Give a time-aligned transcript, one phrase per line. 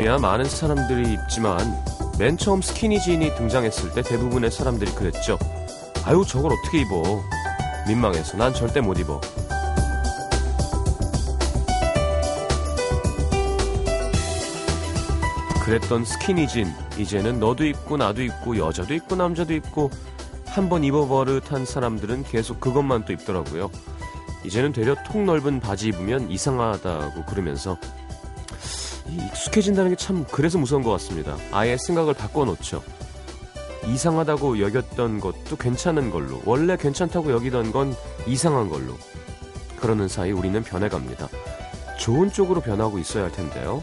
[0.00, 1.58] 요즘에야 많은 사람들이 입지만
[2.18, 5.38] 맨 처음 스키니진이 등장했을 때 대부분의 사람들이 그랬죠.
[6.04, 7.22] 아유 저걸 어떻게 입어.
[7.86, 9.20] 민망해서 난 절대 못 입어.
[15.64, 19.90] 그랬던 스키니진 이제는 너도 입고 나도 입고 여자도 입고 남자도 입고
[20.46, 23.70] 한번 입어버릇한 사람들은 계속 그것만 또 입더라고요.
[24.44, 27.76] 이제는 되려 통 넓은 바지 입으면 이상하다고 그러면서
[29.10, 31.36] 익숙해진다는 게 참 그래서 무서운 것 같습니다.
[31.52, 32.82] 아예 생각을 바꿔놓죠.
[33.86, 37.94] 이상하다고 여겼던 것도 괜찮은 걸로, 원래 괜찮다고 여기던 건
[38.26, 38.94] 이상한 걸로.
[39.80, 41.28] 그러는 사이 우리는 변해갑니다.
[41.98, 43.82] 좋은 쪽으로 변하고 있어야 할 텐데요.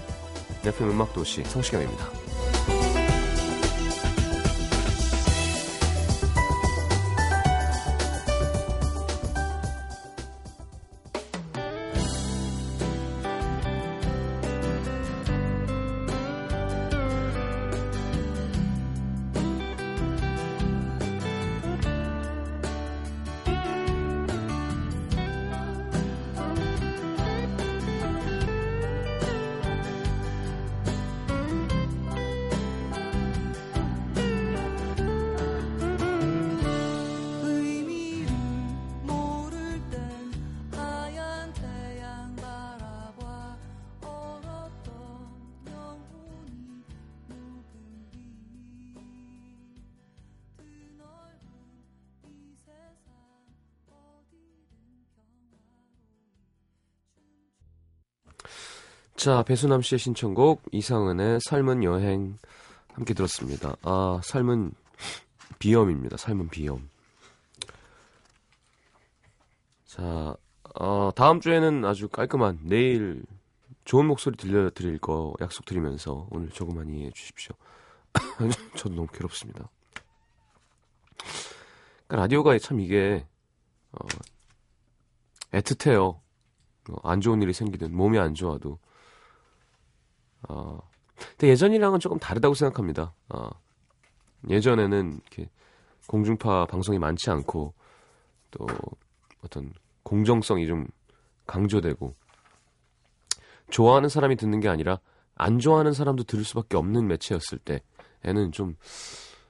[0.63, 2.26] FM 음악도시 성시경입니다.
[59.17, 62.37] 자, 배수남 씨의 신청곡 이상은의 삶은 여행
[62.93, 63.75] 함께 들었습니다.
[63.81, 64.73] 아, 삶은
[65.57, 66.17] 비염입니다.
[66.17, 66.87] 삶은 비염.
[69.85, 70.35] 자,
[70.75, 73.23] 어, 다음 주에는 아주 깔끔한 내일
[73.85, 77.55] 좋은 목소리 들려드릴 거 약속드리면서 오늘 조금만 이해해 주십시오.
[78.77, 79.67] 저도 너무 괴롭습니다.
[82.05, 83.25] 그러니까 라디오가 참 이게
[83.93, 83.97] 어,
[85.53, 86.19] 애틋해요.
[86.91, 88.77] 어, 안 좋은 일이 생기든 몸이 안 좋아도
[90.49, 90.79] 어,
[91.15, 93.13] 근데 예전이랑은 조금 다르다고 생각합니다.
[93.29, 93.49] 어,
[94.49, 95.49] 예전에는 이렇게
[96.07, 97.73] 공중파 방송이 많지 않고
[98.51, 98.67] 또
[99.43, 100.87] 어떤 공정성이 좀
[101.45, 102.13] 강조되고
[103.69, 104.99] 좋아하는 사람이 듣는 게 아니라
[105.35, 108.75] 안 좋아하는 사람도 들을 수밖에 없는 매체였을 때에는 좀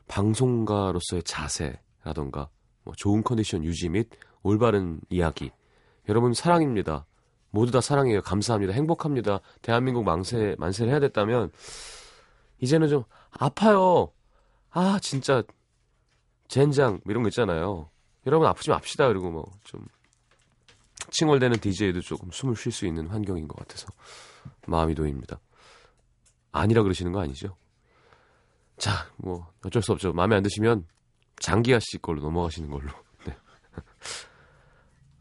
[0.08, 2.50] 방송가로서의 자세라던가
[2.84, 4.10] 뭐 좋은 컨디션 유지 및
[4.42, 5.52] 올바른 이야기
[6.10, 7.06] 여러분 사랑입니다.
[7.50, 8.22] 모두 다 사랑해요.
[8.22, 8.74] 감사합니다.
[8.74, 9.40] 행복합니다.
[9.62, 11.52] 대한민국 망세, 만세를 해야 됐다면,
[12.60, 14.12] 이제는 좀, 아파요.
[14.72, 15.44] 아, 진짜,
[16.48, 17.90] 젠장, 뭐 이런 거 있잖아요.
[18.26, 19.08] 여러분 아프지 맙시다.
[19.08, 19.86] 그리고 뭐, 좀,
[21.12, 23.88] 칭얼대는 DJ도 조금 숨을 쉴 수 있는 환경인 것 같아서,
[24.68, 25.40] 마음이 놓입니다.
[26.52, 27.56] 아니라 그러시는 거 아니죠?
[28.78, 30.12] 자, 뭐, 어쩔 수 없죠.
[30.14, 30.86] 마음에 안 드시면,
[31.40, 32.90] 장기하 씨 걸로 넘어가시는 걸로.
[33.26, 33.38] 네.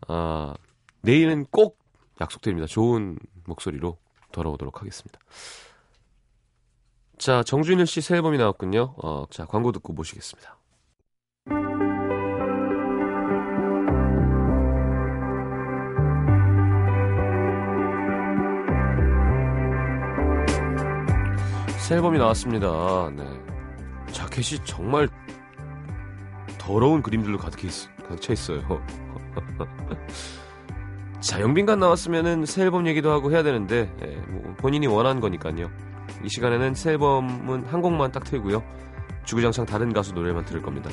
[0.08, 0.54] 아,
[1.02, 1.78] 내일은 꼭
[2.20, 2.66] 약속드립니다.
[2.66, 3.98] 좋은 목소리로
[4.32, 5.18] 돌아오도록 하겠습니다.
[7.18, 8.94] 자, 정준일 씨 새 앨범이 나왔군요.
[8.98, 10.56] 어, 자, 광고 듣고 모시겠습니다.
[21.78, 23.10] 새 앨범이 나왔습니다.
[23.14, 23.24] 네.
[24.12, 25.08] 자켓이 정말
[26.58, 27.60] 더러운 그림들로 가득,
[28.20, 28.60] 차 있어요.
[31.20, 35.70] 자, 영빈관 나왔으면은 새 앨범 얘기도 하고 해야 되는데, 예, 뭐 본인이 원한 거니까요.
[36.24, 38.62] 이 시간에는 새 앨범은 한 곡만 딱 틀고요.
[39.24, 40.90] 주구장창 다른 가수 노래만 들을 겁니다.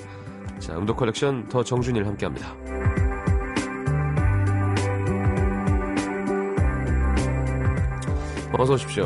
[0.60, 2.56] 자, 음도 컬렉션 the 정준일 함께 합니다.
[8.58, 9.06] 어서 오십시오.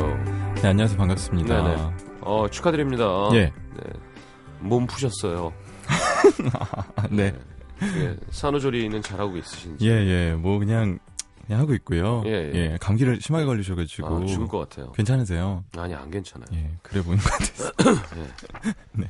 [0.62, 0.98] 네, 안녕하세요.
[0.98, 1.64] 반갑습니다.
[1.64, 1.92] 네네.
[2.22, 3.06] 어, 축하드립니다.
[3.34, 3.46] 예.
[3.46, 3.94] 네.
[4.60, 5.54] 몸 푸셨어요.
[7.10, 7.34] 네.
[7.82, 9.88] 예, 산후조리는 잘하고 있으신지.
[9.88, 10.34] 예, 예.
[10.34, 11.00] 뭐 그냥
[11.48, 12.24] 그냥 하고 있고요.
[12.26, 12.52] 예, 예.
[12.74, 14.92] 예 감기를 심하게 걸리셔가지고 아, 죽을 것 같아요.
[14.92, 15.64] 괜찮으세요?
[15.78, 16.48] 아니 안 괜찮아요.
[16.54, 17.72] 예, 그래 보이는 것 같아서.
[18.18, 18.72] 예.
[18.92, 19.08] 네.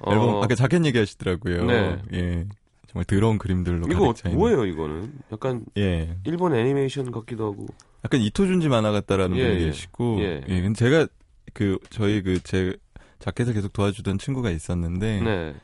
[0.00, 0.12] 어...
[0.12, 1.64] 앨범 아까 자켓 얘기하시더라고요.
[1.64, 2.02] 네.
[2.12, 2.46] 예.
[2.90, 5.12] 정말 더러운 그림들로 이거 뭐예요 이거는?
[5.32, 6.16] 약간 예.
[6.24, 7.66] 일본 애니메이션 같기도 하고.
[8.04, 9.66] 약간 이토준지 만화 같다라는 예, 분이 예.
[9.66, 10.20] 계시고.
[10.20, 10.44] 예.
[10.48, 10.60] 예.
[10.62, 11.06] 근데 제가
[11.54, 12.76] 그 저희 그 제
[13.20, 15.20] 자켓을 계속 도와주던 친구가 있었는데.
[15.20, 15.54] 네.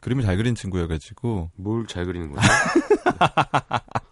[0.00, 1.50] 그림을 잘 그린 친구여가지고.
[1.56, 2.46] 뭘 잘 그리는 거죠?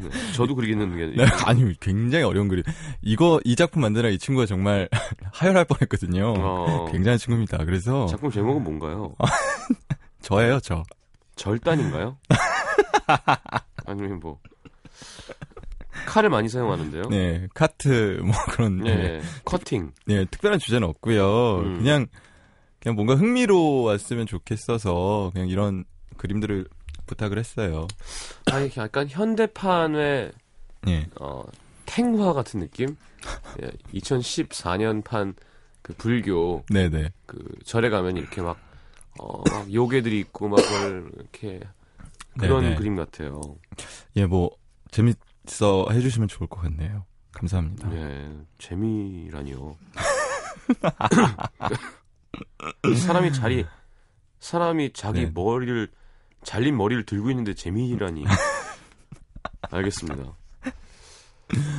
[0.00, 1.06] 네, 저도 그리겠는 게.
[1.16, 2.62] 네, 아니, 굉장히 어려운 그림.
[3.02, 4.88] 이거, 이 작품 만드느라 이 친구가 정말
[5.32, 6.34] 하혈할 뻔 했거든요.
[6.36, 6.88] 어...
[6.90, 7.58] 굉장한 친구입니다.
[7.64, 8.06] 그래서.
[8.06, 9.14] 작품 제목은 뭔가요?
[10.20, 10.82] 저예요, 저.
[11.36, 12.16] 절단인가요?
[13.86, 14.38] 아니면 뭐.
[16.06, 17.02] 칼을 많이 사용하는데요.
[17.10, 19.22] 네, 카트 뭐 그런 네, 네.
[19.44, 19.92] 커팅.
[20.06, 21.58] 네, 특별한 주제는 없고요.
[21.58, 21.78] 음.
[21.78, 22.06] 그냥
[22.80, 25.84] 그냥 뭔가 흥미로웠으면 좋겠어서 그냥 이런
[26.16, 26.66] 그림들을
[27.08, 27.88] 부탁을 했어요.
[28.46, 30.32] 아니 약간 현대판의
[30.82, 31.08] 네.
[31.20, 31.44] 어,
[31.86, 32.96] 탱화 같은 느낌?
[33.60, 35.34] 예, 2014년판
[35.82, 37.10] 그 불교 네네.
[37.26, 38.58] 그 절에 가면 이렇게 막,
[39.18, 40.60] 어, 막 요괴들이 있고 막
[41.16, 41.60] 이렇게
[42.38, 42.76] 그런 네네.
[42.76, 43.40] 그림 같아요.
[44.16, 44.50] 예, 뭐
[44.90, 47.04] 재밌어 해주시면 좋을 것 같네요.
[47.32, 47.88] 감사합니다.
[47.88, 49.76] 네, 재미라니요.
[52.96, 53.64] 사람이 자리
[54.40, 55.30] 사람이 자기 네.
[55.34, 55.88] 머리를
[56.48, 58.24] 잘린 머리를 들고 있는데 재미라니.
[59.70, 60.32] 알겠습니다.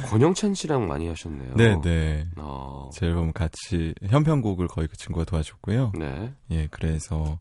[0.06, 1.56] 권영찬 씨랑 많이 하셨네요.
[1.56, 2.28] 네, 네.
[2.38, 2.92] 어...
[2.94, 5.94] 제 앨범 같이 현편곡을 거의 그 친구가 도와줬고요.
[5.98, 6.36] 네.
[6.52, 7.40] 예, 그래서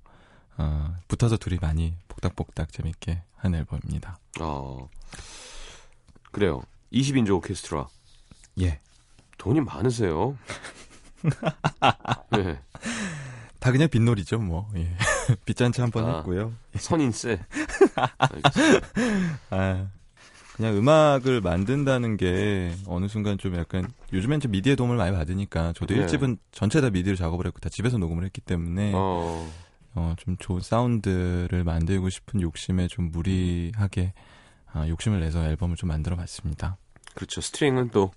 [0.56, 4.19] 어, 붙어서 둘이 많이 복닥복닥 재밌게 한 앨범입니다.
[4.40, 4.88] 어.
[6.32, 6.62] 그래요.
[6.94, 7.88] 20인조 오케스트라.
[8.62, 8.80] 예.
[9.36, 10.38] 돈이 많으세요.
[12.32, 12.58] 네.
[13.60, 14.70] 다 그냥 빚놀이죠, 뭐.
[14.76, 14.96] 예.
[15.44, 16.52] 빚잔치 한번 아, 했고요.
[16.76, 17.40] 선인세.
[19.50, 19.88] 아,
[20.56, 25.94] 그냥 음악을 만든다는 게 어느 순간 좀 약간 요즘엔 좀 미디의 도움을 많이 받으니까 저도
[25.94, 26.06] 네.
[26.06, 29.48] 1집은 전체 다 미디를 작업을 했고 다 집에서 녹음을 했기 때문에 어.
[29.94, 34.12] 어, 좀 좋은 사운드를 만들고 싶은 욕심에 좀 무리하게
[34.72, 36.76] 아, 욕심을 내서 앨범을 좀 만들어 봤습니다.
[37.14, 37.40] 그렇죠.
[37.40, 38.10] 스트링은 또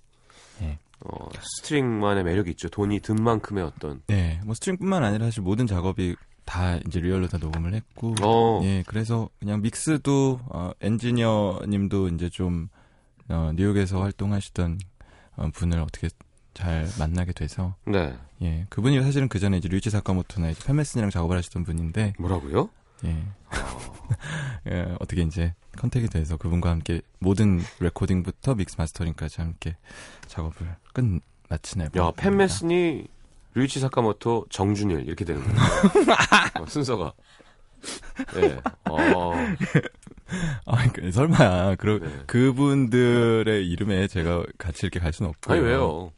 [0.60, 0.78] 네.
[1.04, 1.28] 어,
[1.58, 2.68] 스트링만의 매력이 있죠.
[2.68, 4.02] 돈이 든 만큼의 어떤.
[4.06, 6.14] 네, 뭐 스트링뿐만 아니라 사실 모든 작업이
[6.44, 8.60] 다 이제 real로 다 녹음을 했고 어.
[8.64, 12.68] 예 그래서 그냥 믹스도 어, 엔지니어님도 이제 좀
[13.28, 14.78] 어, 뉴욕에서 활동하시던
[15.36, 16.08] 어, 분을 어떻게
[16.54, 18.14] 잘 만나게 돼서 네.
[18.42, 22.68] 예 그분이 사실은 그 전에 이제 류이치 사카모토나 이제 팬메슨이랑 작업을 하시던 분인데 뭐라고요?
[23.04, 23.22] 예.
[24.68, 29.76] 예, 어떻게 이제 컨택이 돼서 그분과 함께 모든 레코딩부터 믹스 마스터링까지 함께
[30.26, 31.04] 작업을 끝
[31.80, 32.06] 앨범.
[32.06, 33.06] 야, 팬메슨이
[33.54, 35.58] 류이치 사카모토, 정준일 이렇게 되는 거예요.
[36.60, 37.12] 어, 순서가.
[38.36, 38.58] 예.
[38.88, 39.32] 어.
[40.66, 42.08] 아, 그러니까 설마 그러 네.
[42.26, 45.52] 그분들의 이름에 제가 같이 이렇게 갈 수는 없고.
[45.52, 46.12] 아니 왜요?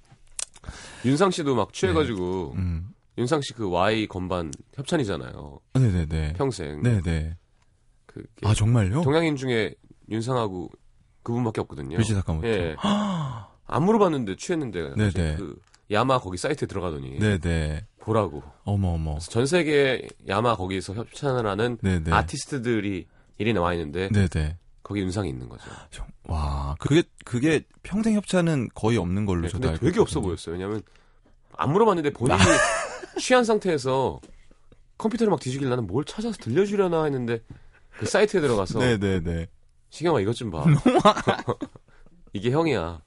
[1.04, 2.60] 윤상 씨도 막 취해가지고 네.
[2.62, 2.88] 음.
[3.18, 5.60] 윤상 씨 그 Y 건반 협찬이잖아요.
[5.74, 6.34] 네네네.
[6.34, 6.82] 평생.
[6.82, 7.36] 네네.
[8.06, 9.02] 그아 정말요?
[9.02, 9.74] 동양인 중에
[10.10, 10.70] 윤상하고
[11.22, 11.96] 그분밖에 없거든요.
[11.96, 12.46] 류이치 사카모토.
[12.46, 12.76] 예.
[13.66, 14.94] 안 물어봤는데 취했는데.
[14.96, 15.36] 네네.
[15.36, 15.58] 그
[15.90, 17.86] 야마 거기 사이트에 들어가더니 네네.
[18.00, 18.42] 보라고.
[18.64, 19.18] 어머 어머.
[19.18, 22.10] 전 세계 야마 거기서 협찬을 하는 네네.
[22.10, 23.06] 아티스트들이
[23.38, 24.58] 일이 나와 있는데 네네.
[24.82, 25.64] 거기 윤상이 있는 거죠.
[26.24, 29.84] 와 그게 그게 평생 협찬은 거의 없는 걸로 네, 저도 알고.
[29.86, 30.54] 되게 없어 보였어요.
[30.54, 30.82] 왜냐하면
[31.56, 32.38] 안 물어봤는데 본인이
[33.20, 34.20] 취한 상태에서
[34.98, 37.40] 컴퓨터를 막 뒤지길 나는 뭘 찾아서 들려주려나 했는데
[37.98, 39.48] 그 사이트에 들어가서 네네네.
[39.90, 40.64] 시경아 이것 좀 봐.
[42.32, 43.00] 이게 형이야.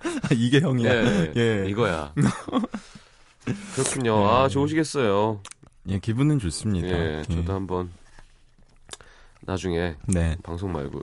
[0.34, 0.92] 이게 형이야.
[0.92, 1.64] 예, 예.
[1.68, 2.12] 이거야.
[3.74, 4.20] 그렇군요.
[4.22, 4.26] 예.
[4.26, 5.40] 아, 좋으시겠어요.
[5.88, 6.88] 예, 기분은 좋습니다.
[6.88, 7.52] 예, 저도 예.
[7.52, 7.90] 한번
[9.40, 10.36] 나중에 네.
[10.42, 11.02] 방송 말고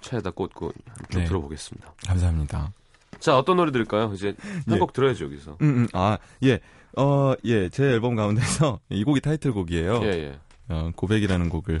[0.00, 0.72] 차에다 꽂고
[1.10, 1.26] 좀 네.
[1.26, 1.94] 들어보겠습니다.
[2.06, 2.72] 감사합니다.
[3.20, 4.10] 자, 어떤 노래 들을까요?
[4.14, 4.34] 이제
[4.66, 4.92] 한곡 예.
[4.92, 5.58] 들어야죠, 여기서.
[5.62, 6.60] 음, 음, 아, 예.
[6.96, 7.68] 어, 예.
[7.68, 10.00] 제 앨범 가운데서 이 곡이 타이틀곡이에요.
[10.04, 10.38] 예, 예.
[10.68, 11.80] 어, 고백이라는 곡을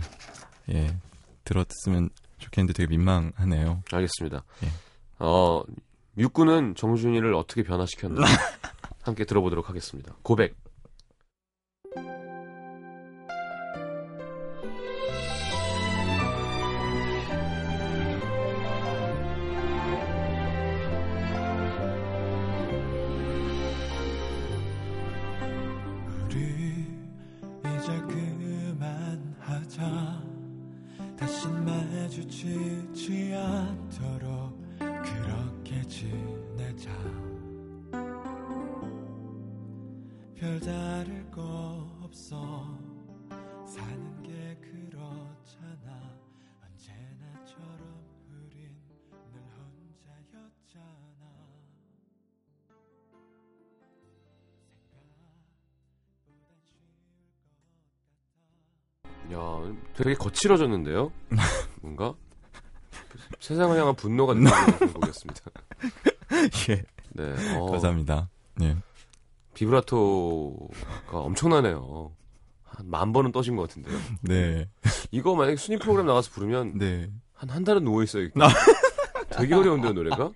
[0.72, 0.96] 예.
[1.44, 3.82] 들었으면 좋겠는데 되게 민망하네요.
[3.90, 4.44] 알겠습니다.
[4.64, 4.68] 예.
[5.18, 5.62] 어,
[6.16, 8.24] 육군은 정준이를 어떻게 변화시켰나
[9.02, 10.14] 함께 들어보도록 하겠습니다.
[10.22, 10.56] 고백.
[59.32, 61.10] 야, 되게 거칠어졌는데요?
[61.80, 62.14] 뭔가?
[63.40, 65.40] 세상을 향한 분노가 느껴지는 곡이었습니다.
[66.70, 66.82] 예.
[67.12, 67.56] 네.
[67.56, 68.28] 어, 감사합니다.
[68.62, 68.76] 예.
[69.54, 72.12] 비브라토가 엄청나네요.
[72.64, 73.96] 한 만 번은 떠신 것 같은데요.
[74.22, 74.68] 네.
[75.12, 77.08] 이거 만약에 순위 프로그램 나가서 부르면 네.
[77.32, 78.28] 한 한 달은 누워 있어요.
[79.30, 80.32] 되게 어려운데요, 노래가?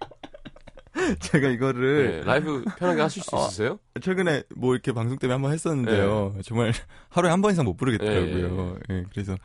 [1.20, 3.78] 제가 이거를 네, 라이브 편하게 하실 수 어, 있으세요?
[4.00, 6.32] 최근에 뭐 이렇게 방송 때문에 한번 했었는데요.
[6.36, 6.42] 네.
[6.42, 6.72] 정말
[7.08, 8.78] 하루에 한 번 이상 못 부르겠더라고요.
[8.88, 8.94] 네.
[9.00, 9.36] 네, 그래서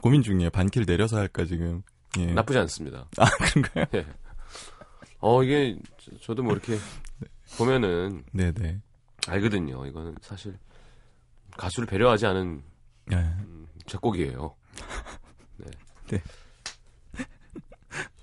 [0.00, 0.50] 고민 중이에요.
[0.50, 1.82] 반키를 내려서 할까 지금
[2.18, 2.26] 예.
[2.26, 3.06] 나쁘지 않습니다.
[3.18, 4.04] 아 그런가요?
[5.22, 5.26] 예.
[5.26, 5.76] 어 이게
[6.20, 6.76] 저도 뭐 이렇게
[7.56, 8.80] 보면은 네네
[9.28, 9.86] 알거든요.
[9.86, 10.58] 이거는 사실
[11.56, 12.62] 가수를 배려하지 않은
[13.06, 13.16] 네.
[13.16, 14.54] 음, 작곡이에요.
[15.58, 15.70] 네.
[16.18, 16.22] 네.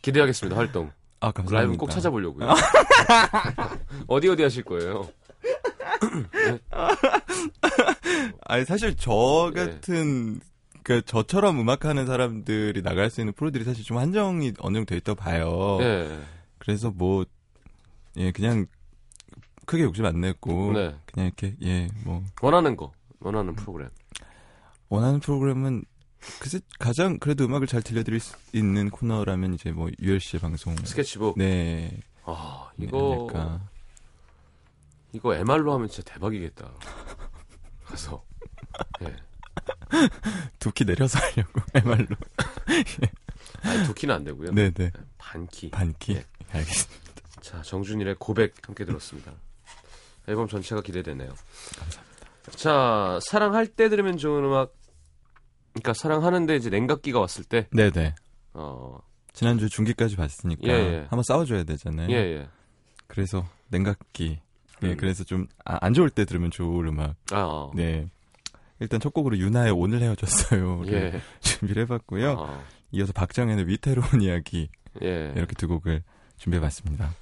[0.01, 0.91] 기대하겠습니다 활동.
[1.21, 1.57] 아 감사합니다.
[1.57, 2.47] 라이브 꼭 찾아보려고요.
[4.07, 5.09] 어디 어디 하실 거예요?
[6.33, 6.59] 네.
[8.45, 9.65] 아니 사실 저 네.
[9.65, 10.39] 같은
[10.83, 15.13] 그 저처럼 음악하는 사람들이 나갈 수 있는 프로들이 사실 좀 한정이 어느 정도 돼 있다
[15.13, 15.77] 봐요.
[15.79, 16.19] 네.
[16.69, 17.25] 그래서 뭐
[18.17, 18.67] 예, 그냥
[19.65, 20.95] 크게 욕심 안 냈고 네.
[21.07, 23.89] 그냥 이렇게 예, 뭐 원하는 거, 원하는 프로그램.
[24.87, 25.83] 원하는 프로그램은
[26.39, 31.39] 글쎄 가장 그래도 음악을 잘 들려드릴 수 있는 코너라면 이제 뭐 씨의 방송 스케치북.
[31.39, 31.99] 네.
[32.25, 33.39] 아 이거 네,
[35.13, 36.71] 이거 MR로 하면 진짜 대박이겠다.
[37.83, 38.23] 가서.
[39.01, 39.15] 예.
[40.59, 42.15] 두키 내려서 하려고 MR로.
[43.63, 44.51] 아니 두 키는 안 되고요.
[44.53, 44.71] 네네.
[44.73, 44.91] 네.
[45.17, 45.71] 반키.
[45.71, 46.13] 반키.
[46.13, 46.25] 예.
[46.51, 47.09] 알겠습니다.
[47.41, 49.31] 자, 정준일의 고백 함께 들었습니다.
[50.27, 51.29] 앨범 전체가 기대되네요.
[51.77, 52.51] 감사합니다.
[52.51, 54.73] 자, 사랑할 때 들으면 좋은 음악.
[55.73, 57.67] 그러니까 사랑하는데 이제 냉각기가 왔을 때.
[57.71, 58.15] 네네.
[58.53, 58.99] 어.
[59.33, 60.97] 지난주 중기까지 봤으니까 예, 예.
[61.09, 62.09] 한번 싸워줘야 되잖아요.
[62.09, 62.47] 예, 예.
[63.07, 64.39] 그래서 냉각기.
[64.81, 64.97] 네, 음.
[64.97, 67.15] 그래서 좀안 아, 좋을 때 들으면 좋을 음악.
[67.31, 67.71] 아, 어.
[67.75, 68.07] 네.
[68.79, 70.83] 일단 첫 곡으로 유나의 오늘 헤어졌어요.
[70.87, 71.21] 예.
[71.41, 72.31] 준비를 해봤고요.
[72.31, 72.63] 아.
[72.91, 74.69] 이어서 박정현의 위태로운 이야기.
[75.01, 75.33] 예.
[75.35, 76.03] 이렇게 두 곡을
[76.37, 77.13] 준비해봤습니다.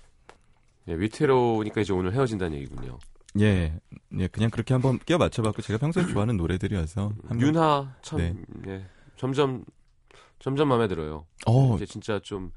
[0.88, 2.98] 예, 위태로우니까 이제 오늘 헤어진다는 얘기군요.
[3.40, 3.78] 예,
[4.18, 8.36] 예, 그냥 그렇게 한번 끼워 맞춰봤고 제가 평소에 좋아하는 노래들이어서 한번, 윤하 참 네.
[8.68, 9.64] 예, 점점
[10.40, 11.26] 점점 마음에 들어요.
[11.46, 11.76] 어.
[11.76, 12.52] 이제 진짜 좀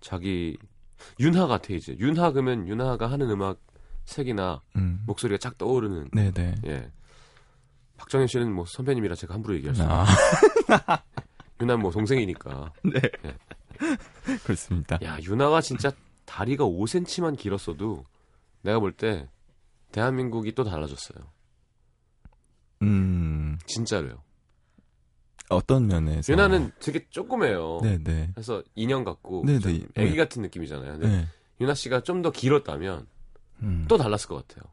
[0.00, 0.56] 자기
[1.20, 3.60] 윤하 같아 이제 윤하 그러면 윤하가 하는 음악
[4.04, 5.02] 색이나 음.
[5.06, 6.10] 목소리가 쫙 떠오르는.
[6.12, 6.32] 네네.
[6.32, 6.54] 네.
[6.66, 6.90] 예.
[7.96, 10.04] 박정현 씨는 뭐 선배님이라 제가 함부로 얘기할 수 없어요.
[10.86, 11.02] 아.
[11.60, 12.72] 윤하 뭐 동생이니까.
[12.84, 13.00] 네.
[13.24, 14.36] 예.
[14.44, 14.98] 그렇습니다.
[15.02, 15.92] 야 윤하가 진짜
[16.26, 18.04] 다리가 5cm만 길었어도
[18.62, 19.28] 내가 볼 때
[19.92, 21.18] 대한민국이 또 달라졌어요.
[22.82, 23.58] 음.
[23.66, 24.22] 진짜로요.
[25.50, 26.32] 어떤 면에서?
[26.32, 27.80] 유나는 되게 조그매요.
[27.82, 28.30] 네네.
[28.34, 29.58] 그래서 인형 같고 네네.
[29.96, 30.16] 애기 네.
[30.16, 30.92] 같은 느낌이잖아요.
[30.98, 31.26] 근데 네.
[31.60, 33.06] 유나 씨가 좀 더 길었다면
[33.62, 33.84] 음.
[33.88, 34.64] 또 달랐을 것 같아요.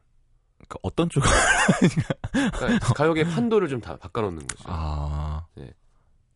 [0.56, 1.22] 그러니까 어떤 쪽?
[2.54, 4.64] 그러니까 가요계 판도를 좀 다 바꿔놓는 거죠.
[4.66, 5.21] 아.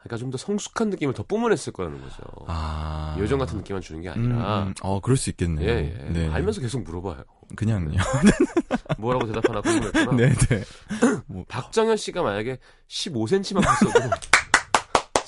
[0.07, 0.09] 네.
[0.09, 2.23] 그러니까 좀 더 성숙한 느낌을 더 뿜어냈을 거라는 거죠.
[2.47, 3.17] 아.
[3.19, 4.65] 요정 같은 느낌만 주는 게 아니라.
[4.65, 5.69] 음, 어, 그럴 수 있겠네요.
[5.69, 6.11] 예, 예.
[6.11, 6.29] 네.
[6.29, 7.25] 알면서 계속 물어봐요.
[7.55, 7.93] 그냥요.
[7.93, 7.99] 네.
[8.99, 10.13] 뭐라고 대답하나 궁금했구나.
[10.13, 10.65] 네, 네.
[11.27, 12.59] 뭐, 박정현 씨가 만약에
[12.89, 14.11] 15cm만 컸어도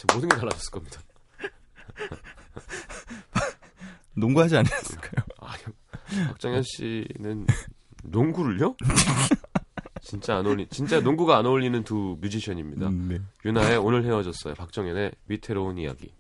[0.15, 1.01] 모든 게 달라졌을 겁니다.
[4.17, 5.25] 농구하지 않았을까요?
[5.41, 5.55] 아,
[6.29, 7.47] 박정현 씨는
[8.05, 8.75] 농구를요?
[10.09, 12.89] 진짜 안 어울리, 진짜 농구가 안 어울리는 두 뮤지션입니다.
[12.89, 13.21] 음, 네.
[13.45, 14.55] 유나의 오늘 헤어졌어요.
[14.55, 16.11] 박정현의 위태로운 이야기.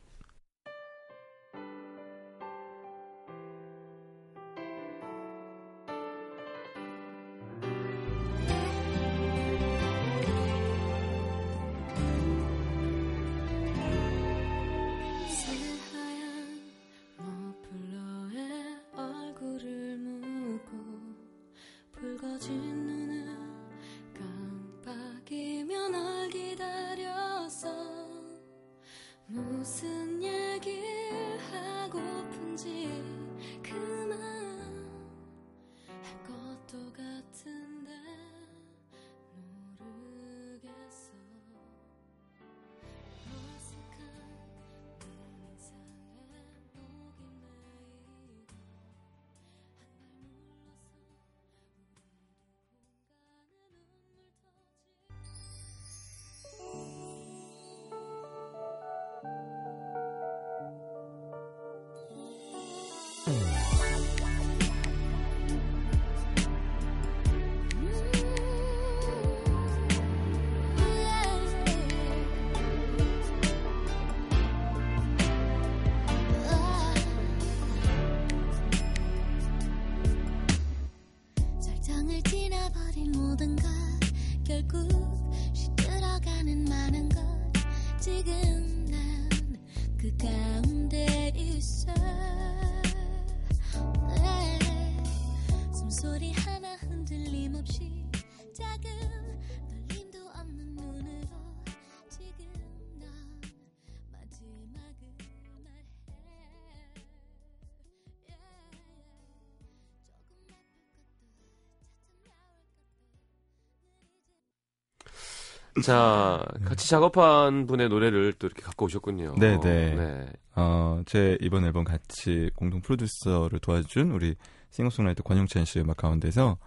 [115.83, 119.37] 자, 같이 작업한 분의 노래를 또 이렇게 갖고 오셨군요.
[119.39, 119.59] 네네.
[119.61, 120.27] 네.
[120.57, 124.35] 어, 제 이번 앨범 같이 공동 프로듀서를 도와준 우리
[124.71, 126.59] 싱어송라이터 권영찬 씨 음악 가운데서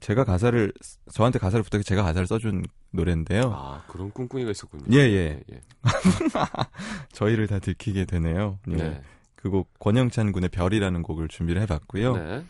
[0.00, 0.72] 제가 가사를
[1.12, 3.52] 저한테 가사를 부탁해 제가 가사를 써준 노래인데요.
[3.54, 4.84] 아 그런 꿍꿍이가 있었군요.
[4.90, 5.06] 예예.
[5.10, 5.42] 예.
[5.50, 5.54] 예.
[5.54, 5.60] 예.
[7.12, 8.58] 저희를 다 들키게 되네요.
[8.70, 8.76] 예.
[8.76, 9.02] 네.
[9.36, 12.16] 그곡 권영찬 군의 별이라는 곡을 준비를 해봤고요.
[12.16, 12.44] 네.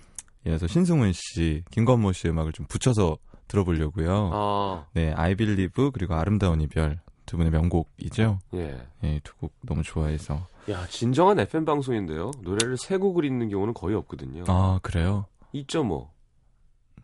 [0.46, 3.16] 이어서 신승훈 씨, 김건모 씨 음악을 좀 붙여서
[3.56, 4.30] 들어보려고요.
[4.32, 4.86] 아.
[4.94, 8.38] 네, I Believe 그리고 아름다운 이별 두 분의 명곡이죠.
[8.54, 8.80] 예.
[9.04, 10.46] 예, 두 곡 너무 좋아해서.
[10.70, 12.30] 야, 진정한 FM 방송인데요.
[12.40, 14.44] 노래를 세 곡을 읽는 경우는 거의 없거든요.
[14.48, 15.26] 아, 그래요?
[15.54, 16.08] 2.5.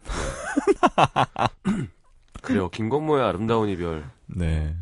[2.42, 2.68] 그래요.
[2.70, 4.08] 김건모의 아름다운 이별.
[4.26, 4.74] 네.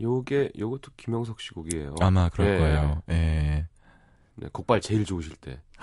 [0.00, 1.94] 요게 요것도 김영석 씨 곡이에요.
[2.00, 2.58] 아마 그럴 예.
[2.58, 3.02] 거예요.
[3.10, 3.66] 예.
[4.36, 5.60] 네, 곡발 제일 좋으실 때.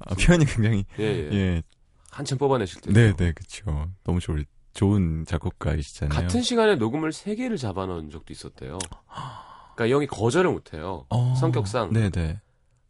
[0.00, 1.30] 아, 표현이 굉장히 예, 예.
[1.32, 1.62] 예.
[2.16, 2.92] 한참 뽑아내실 때.
[2.92, 3.90] 네, 네, 그렇죠.
[4.02, 6.18] 너무 좋을 좋은 작곡가이시잖아요.
[6.18, 8.78] 같은 시간에 녹음을 세 개를 잡아놓은 적도 있었대요.
[9.74, 11.04] 그러니까 이 형이 거절을 못해요.
[11.10, 11.92] 어, 성격상.
[11.92, 12.10] 네네.
[12.10, 12.40] 네.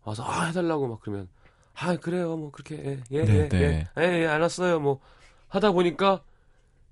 [0.04, 1.28] 와서 아 해달라고 막 그러면
[1.74, 5.00] 아 그래요 뭐 그렇게 예예예 예, 네, 예, 예, 예, 예, 알았어요 뭐
[5.48, 6.22] 하다 보니까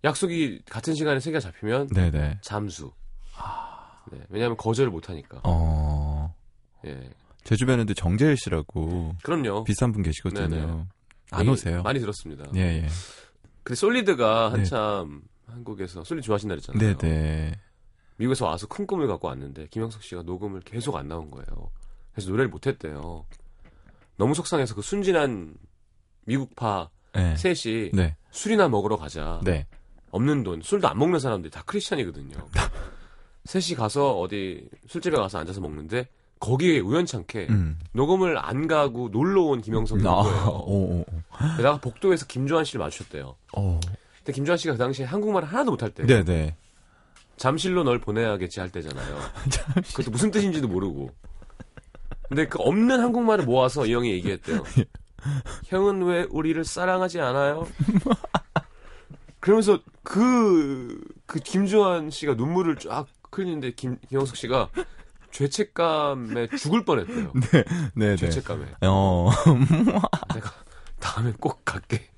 [0.03, 2.39] 약속이 같은 시간에 세개 잡히면 네네.
[2.43, 2.91] 잠수.
[4.11, 5.41] 네, 왜냐하면 거절을 못하니까.
[5.45, 6.35] 어.
[6.85, 7.11] 예.
[7.45, 9.15] 제 주변에도 정재일 씨라고.
[9.23, 9.65] 그럼요.
[9.65, 10.49] 비싼 분 계시거든요.
[10.49, 10.85] 네네.
[11.31, 11.83] 안 오세요.
[11.83, 12.45] 많이 들었습니다.
[12.55, 12.89] 예, 예.
[13.63, 14.57] 근데 솔리드가 네.
[14.59, 15.55] 한참 네.
[15.55, 16.97] 한국에서 솔리드 좋아하신다 그랬잖아요.
[16.97, 17.59] 네네.
[18.17, 21.71] 미국에서 와서 큰 꿈을 갖고 왔는데 김영석 씨가 녹음을 계속 안 나온 거예요.
[22.13, 23.25] 그래서 노래를 못 했대요.
[24.17, 25.57] 너무 속상해서 그 순진한
[26.27, 27.37] 미국파 네.
[27.37, 28.17] 셋이 네.
[28.31, 29.41] 술이나 먹으러 가자.
[29.45, 29.67] 네.
[30.11, 32.37] 없는 돈, 술도 안 먹는 사람들이 다 크리스찬이거든요.
[33.45, 36.09] 셋이 가서 어디 술집에 가서 앉아서 먹는데
[36.45, 37.79] 거기에 우연찮게 음.
[37.93, 40.47] 녹음을 안 가고 놀러 온 김영석이 아, 거예요.
[40.67, 41.05] 오, 오.
[41.57, 43.35] 게다가 복도에서 김조한 씨를 마주쳤대요.
[43.57, 43.81] 오.
[44.19, 46.05] 근데 김조한 씨가 그 당시에 한국말을 하나도 못할 때.
[46.05, 46.55] 네네.
[47.39, 49.19] 잠실로 널 보내야겠지 할 때잖아요.
[49.97, 51.11] 그것도 무슨 뜻인지도 모르고.
[52.29, 54.63] 근데 그 없는 한국말을 모아서 이 형이 얘기했대요.
[55.67, 57.67] 형은 왜 우리를 사랑하지 않아요?
[59.41, 64.69] 그러면서 그, 그 김조한 씨가 눈물을 쫙 흘리는데 김, 김영석 씨가
[65.35, 67.33] 죄책감에 죽을 뻔했대요.
[67.51, 68.17] 네, 네, 네.
[68.17, 68.67] 죄책감에.
[68.83, 69.31] 어.
[70.33, 70.53] 내가
[71.01, 72.09] 다음에 꼭 갈게.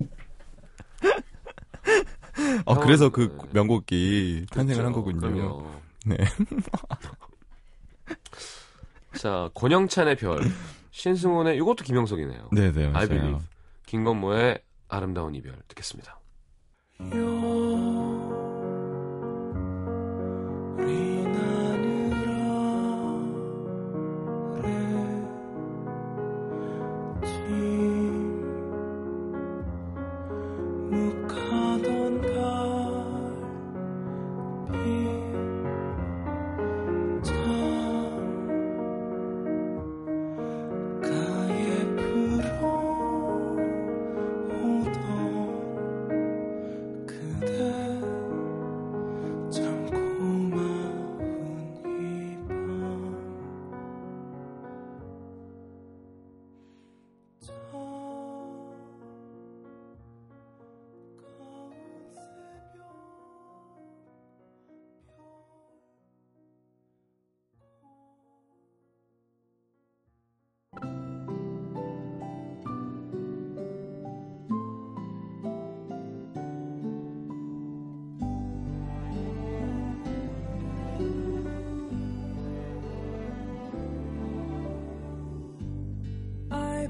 [2.65, 3.49] 어, 그래서 그 네.
[3.53, 5.19] 명곡이 탄생을 한 거군요.
[5.19, 5.67] 그럼요.
[6.05, 6.17] 네.
[9.17, 10.39] 자, 권영찬의 별,
[10.91, 12.49] 신승훈의 이것도 김영석이네요.
[12.51, 12.97] 네, 네, 맞아요.
[12.97, 13.39] I Believe.
[13.87, 16.19] 김건모의 아름다운 이별 듣겠습니다.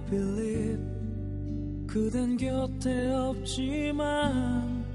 [0.10, 0.80] Believe
[1.88, 4.86] 그댄 곁에 없지만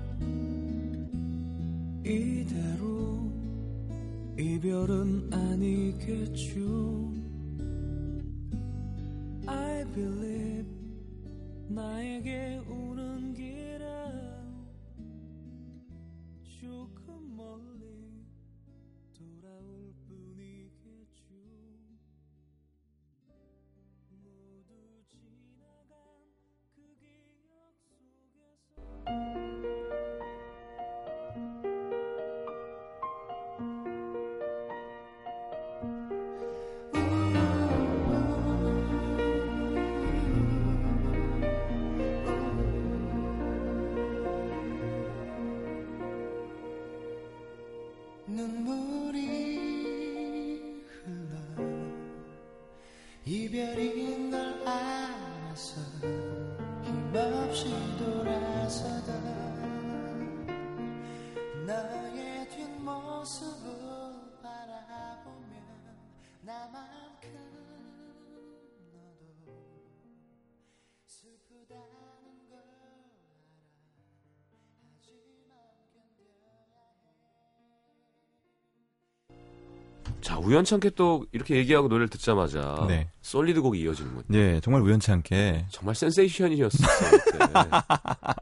[2.05, 3.31] 이대로
[4.38, 7.12] 이별은 아니겠죠.
[9.46, 10.66] I believe
[11.68, 12.61] 나에게
[80.42, 83.09] 우연찮게 또 이렇게 얘기하고 노래를 듣자마자 네.
[83.22, 84.24] 솔리드 곡이 이어지는군요.
[84.28, 86.88] 네, 정말 우연찮게 정말 센세이션이었어요.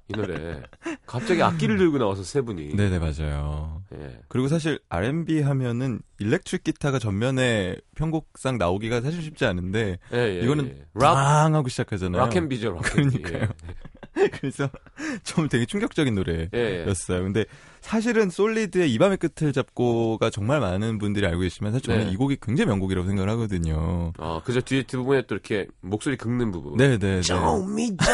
[0.09, 0.63] 이 노래
[1.07, 2.75] 갑자기 악기를 들고 나와서 세 분이.
[2.75, 3.83] 네네 맞아요.
[3.95, 4.21] 예.
[4.29, 10.67] 그리고 사실 R&B 하면은 일렉트릭 기타가 전면에 편곡상 나오기가 사실 쉽지 않은데 예, 예, 이거는
[10.67, 10.85] 예.
[10.95, 11.17] 락
[11.55, 12.23] 하고 시작하잖아요.
[12.23, 12.73] rock&B죠.
[12.73, 13.49] 락 그러니까요.
[14.41, 14.69] 그래서
[15.25, 17.19] 좀 되게 충격적인 노래였어요.
[17.19, 17.45] 예, 근데
[17.81, 22.13] 사실은 솔리드의 이 밤의 끝을 잡고가 정말 많은 분들이 알고 계시면 사실 저는 네.
[22.13, 24.13] 이 곡이 굉장히 명곡이라고 생각을 하거든요.
[24.19, 24.61] 아, 그죠.
[24.61, 26.77] 뒤에 뒷부분에 또 이렇게 목소리 긁는 부분.
[26.77, 27.23] 네네.
[27.23, 28.05] 좀미자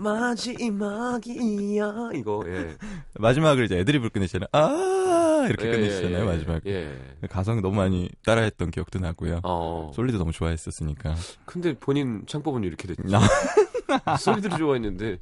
[0.00, 1.92] 마지막이야.
[2.14, 2.76] 이거, 예.
[3.18, 4.48] 마지막을 이제 애드립을 끝내시잖아요.
[4.52, 6.66] 아, 이렇게 예, 끝내시잖아요, 예, 마지막.
[6.66, 6.90] 예.
[7.28, 9.40] 가성 너무 많이 따라했던 기억도 나고요.
[9.44, 9.92] 어.
[9.94, 11.14] 솔리드 너무 좋아했었으니까.
[11.44, 13.02] 근데 본인 창법은 이렇게 됐죠.
[14.18, 15.18] 솔리드를 좋아했는데,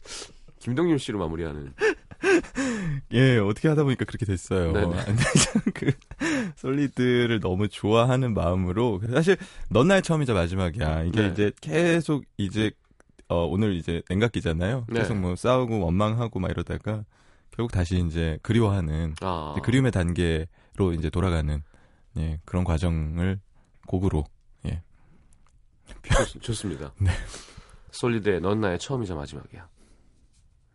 [0.61, 1.73] 김동률 씨로 마무리하는.
[3.13, 4.73] 예, 어떻게 하다 보니까 그렇게 됐어요.
[5.75, 5.93] 그
[6.57, 9.37] 솔리드를 너무 좋아하는 마음으로 사실
[9.71, 11.05] 넌 나의 처음이자 마지막이야.
[11.05, 11.29] 이게 네.
[11.29, 12.73] 이제 계속 이제
[13.29, 14.87] 어 오늘 이제 냉각기잖아요.
[14.89, 15.01] 네.
[15.01, 17.05] 계속 뭐 싸우고 원망하고 막 이러다가
[17.51, 19.53] 결국 다시 이제 그리워하는 아.
[19.53, 21.63] 이제 그리움의 단계로 이제 돌아가는
[22.17, 23.41] 예, 그런 과정을
[23.87, 24.25] 곡으로
[24.67, 24.83] 예.
[26.41, 27.11] 좋, 습니다 네.
[27.91, 29.69] 솔리드의 넌 나의 처음이자 마지막이야.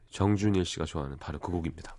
[0.10, 1.98] 정준일 씨가 좋아하는 바로 그 곡입니다.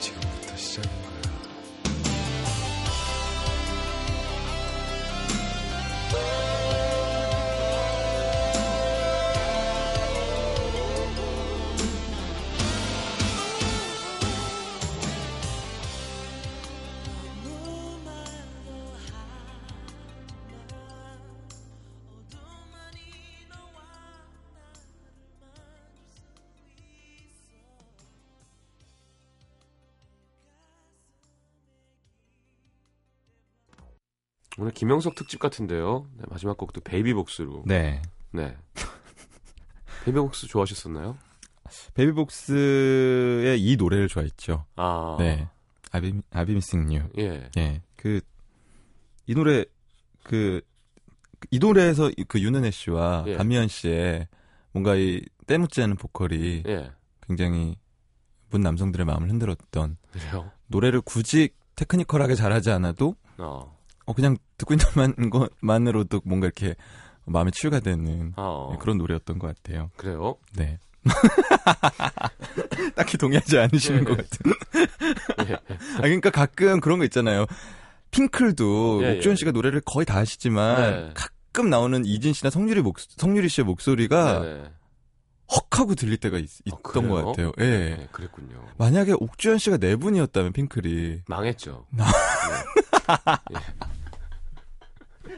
[0.00, 0.56] 지금부터
[1.02, 1.07] 거야.
[34.78, 36.06] 김형석 특집 같은데요.
[36.18, 37.64] 네, 마지막 곡도 베이비복스로.
[37.66, 38.00] 네.
[38.30, 38.56] 네.
[40.04, 41.18] 베이비복스 좋아하셨었나요?
[41.94, 44.66] 베이비복스의 이 노래를 좋아했죠.
[44.76, 45.16] 아.
[45.18, 45.48] 네.
[45.90, 47.02] I'll be, I'll be missing you.
[47.18, 47.50] 예.
[47.56, 47.82] 예.
[47.96, 48.20] 그,
[49.26, 49.64] 이 노래,
[50.22, 50.60] 그,
[51.50, 53.34] 이 노래에서 그 윤은혜 씨와 예.
[53.34, 54.28] 간미연 씨의
[54.70, 56.92] 뭔가 이 때묻지 않은 보컬이 예.
[57.26, 57.76] 굉장히
[58.50, 60.52] 문 남성들의 마음을 흔들었던 그래요?
[60.68, 63.76] 노래를 굳이 테크니컬하게 잘하지 않아도 어.
[64.08, 66.74] 어, 그냥 듣고 있는 것만으로도 뭔가 이렇게
[67.26, 68.70] 마음에 치유가 되는 어.
[68.72, 69.90] 네, 그런 노래였던 것 같아요.
[69.98, 70.36] 그래요?
[70.56, 70.78] 네.
[72.96, 74.10] 딱히 동의하지 않으시는 네.
[74.10, 74.52] 것 같은.
[75.46, 75.54] 네.
[75.98, 77.44] 아, 그러니까 가끔 그런 거 있잖아요.
[78.10, 79.36] 핑클도 예, 옥주현 예.
[79.36, 81.10] 씨가 노래를 거의 다 하시지만 네.
[81.12, 84.70] 가끔 나오는 이진 씨나 성유리 목 성유리 씨의 목소리가 네, 네.
[85.70, 87.52] 헉하고 들릴 때가 있, 어, 던것 같아요.
[87.58, 87.64] 예.
[87.64, 88.64] 네, 그랬군요.
[88.78, 91.84] 만약에 옥주현 씨가 네 분이었다면 핑클이 망했죠.
[91.90, 92.04] 네.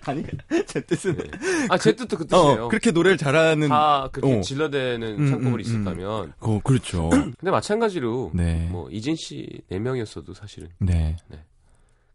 [0.09, 0.11] 예.
[0.11, 0.25] 아니
[0.67, 1.25] 제 뜻은 네.
[1.69, 2.65] 아제 뜻도 그 뜻이에요.
[2.65, 4.41] 어, 그렇게 노래를 잘하는 다 그렇게 어.
[4.41, 6.33] 질러대는 음, 창법을 음, 음, 있었다면.
[6.41, 7.11] 어 그렇죠.
[7.39, 8.69] 근데 마찬가지로 네.
[8.71, 10.69] 뭐 이진 씨네 명이었어도 사실은.
[10.79, 11.17] 네.
[11.29, 11.45] 네.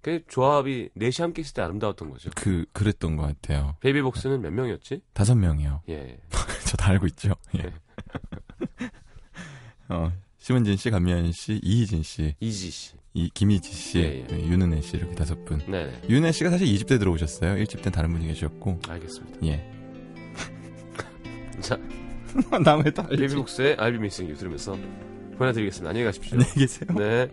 [0.01, 2.29] 그 조합이 넷이 함께 있을 때 아름다웠던 거죠.
[2.35, 3.75] 그 그랬던 것 같아요.
[3.79, 5.01] 베이비복스는 몇 명이었지?
[5.13, 5.81] 다섯 명이요.
[5.89, 6.17] 예.
[6.65, 7.33] 저 다 알고 있죠.
[7.57, 7.63] 예.
[7.63, 7.73] 네.
[9.89, 12.93] 어 심은진 씨, 감미연 씨, 이희진 씨, 이지 씨.
[13.15, 14.45] 이 김희지 씨, 예, 예.
[14.45, 15.61] 윤은혜 씨 이렇게 다섯 분.
[15.67, 15.89] 네.
[16.09, 17.55] 윤은혜 씨가 사실 2집 때 들어오셨어요.
[17.63, 18.81] 1집 때는 다른 분이 계셨고.
[18.89, 19.39] 알겠습니다.
[19.47, 19.65] 예.
[21.61, 21.79] 자,
[22.61, 23.07] 남의 딸.
[23.07, 24.77] 베이비복스의 I'll be missing you 들으면서
[25.37, 25.89] 보내드리겠습니다.
[25.89, 26.33] 안녕히 가십시오.
[26.37, 26.89] 안녕히 계세요.
[26.97, 27.29] 네.